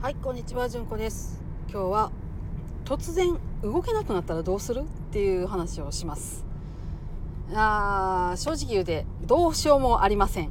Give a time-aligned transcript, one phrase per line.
[0.00, 1.42] はいこんにちはじゅんこです。
[1.68, 2.12] 今日は
[2.84, 4.82] 突然動けなくなったらどうする？
[4.82, 6.44] っていう話をします。
[7.52, 10.50] あー正直言うてどうしようもありません。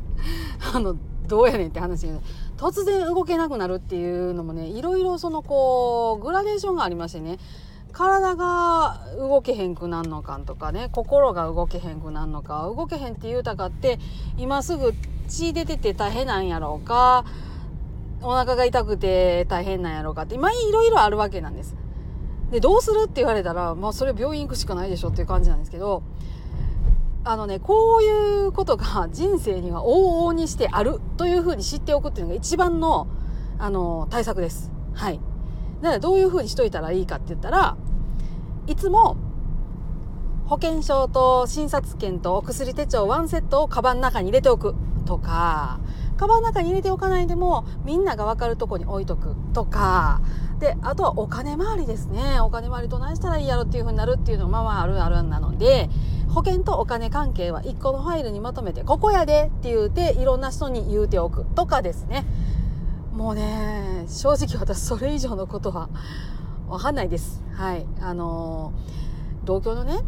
[0.74, 2.08] あのどうやねんって話
[2.58, 7.38] 突然動けなくなるっていうのもねいろいろそのこうグラデーションがありましてね
[7.90, 13.98] 体が動けへんくなんのかとかね心が動けへんくなんのか動けへんって言うたかって
[14.36, 14.92] 今すぐ
[15.26, 17.24] 血出てて大変なんやろうか
[18.24, 21.76] お腹が痛くて大変なんやろうかって今いろいろあるわけなんです。
[22.50, 26.02] でどうするって言われたらまあそれ病院行くしかないでしょっていう感じなんですけど
[27.24, 33.06] あのねこういうことが 人生には往々にしてあるというふうに知っておくっていうのが一番の
[33.58, 34.72] あの対策です。
[34.94, 35.20] はい。
[35.80, 37.76] だからどういうふうにしといたらいいかって言ったら
[38.66, 39.16] いつも
[40.46, 45.78] 保険証と診察券とお薬手帳ワンセットをカバンの中に入れておくとか
[46.16, 50.20] カバンの中に入れておかないでもみんなが分かるとこに置いとくとか。
[50.60, 52.40] であとはお金回りですね。
[52.40, 55.90] お金回りどないしたらいいやろっていう風になるっていうのがまあまああるあるなので
[56.28, 62.24] 保険とお金関係は1個のファイルにまとめてここやでって言うていろんな人に言うておくとかですね。
[63.12, 65.88] もうね正直私それ以上のことは
[66.68, 67.42] 分かんないです。
[67.52, 67.86] はい。
[68.00, 68.72] あの、
[69.44, 70.00] 同居のね、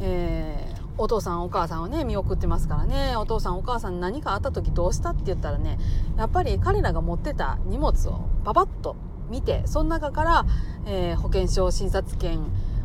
[0.00, 5.78] えーお父さんお母さんをね見送ってますからねお父さんお母さん何かあった時どうしたって言ったらね
[6.16, 8.96] やっぱり彼らが持ってた荷物をパパッと
[9.28, 10.46] 見てその中から、
[10.86, 12.40] えー、保険証診察券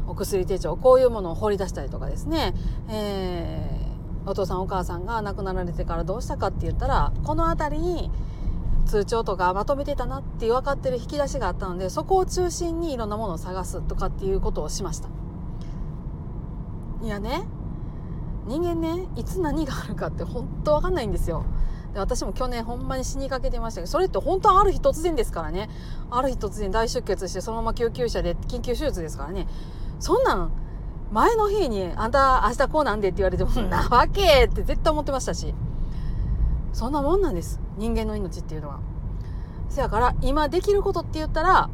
[0.07, 2.55] お薬手帳こういうものを掘り出したりとかですね、
[2.89, 8.11] えー、お父さんお母さんが亡くなられてからどうしたかって言ったらこの辺りに
[8.87, 15.09] 通帳とかまとめてたなって分かってる引き出しがあったのでそこを中心にいろんなものを探すとかっていうことをしました。
[17.03, 17.43] いやね
[18.49, 21.45] 人間ねいつ何があるかって本当わかんないんですよ
[21.93, 25.69] で私も去年ほんまに死にかけてましたけどそれって本当ある日突然ですからね
[26.09, 29.47] ある日突然大出血してそのまま救急車で緊急手術ですからね
[29.99, 30.51] そんなん
[31.11, 35.53] 前の日に「あんた明日こうなんで」って言われても「なわけ!」って絶対思ってましたし
[36.73, 38.79] そんなもんなんです人間の命っていうのは。
[39.69, 41.69] せやから今できることって言ったら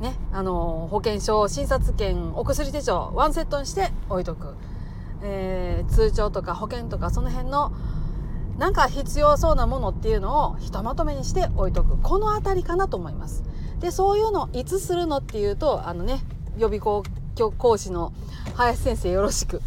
[0.00, 4.54] ねあの保険証診察券お薬手帳ワンセットにして置いとく。
[5.22, 7.72] えー、通帳とか保険とかその辺の
[8.58, 11.98] なんか必要そうなものっていうのをひとまとめにして置いとく。
[11.98, 13.44] この辺りかなと思います。
[13.80, 16.20] でそういうのいつするのっていうとあのね
[16.56, 17.02] 予備校
[17.58, 18.12] 講師の
[18.54, 19.60] 林先生よろしく。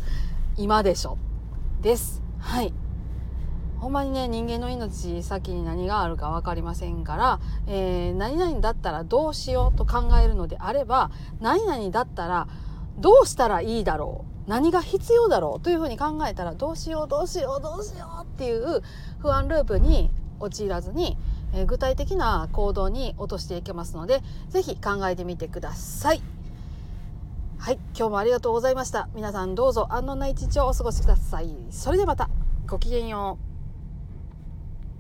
[0.58, 1.18] 今でしょ。
[1.81, 2.22] です。
[2.40, 2.74] はい。
[3.80, 12.48] ほんまにね人間の命先に何があるか分かりませんから、えー、何々だったらどうしようと考えるのであれば何々だったら
[12.98, 14.38] どうしたらいいだろう。
[14.50, 18.82] 何が必要だろうというふうに考えたらどうしようどうしようどうしようっていう
[19.20, 21.18] 不安ループに陥らずに、
[21.54, 26.22] えー、具体的な行動に落としていけますので是非考えてみてください。
[27.60, 29.08] はい、今日もありがとうございました。
[29.14, 31.56] 皆さんどうぞ安穏な一日をお過ごしください。
[31.70, 32.28] それではまた
[32.66, 33.49] ごきげんよう。